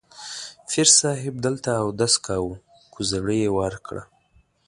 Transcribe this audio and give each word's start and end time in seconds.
پیر 0.67 0.87
صاحب 0.99 1.35
دلته 1.45 1.69
اودس 1.83 2.13
کاوه، 2.25 2.55
کوزړۍ 2.93 3.39
یې 3.45 3.49
وار 3.57 3.75
کړه. 3.85 4.03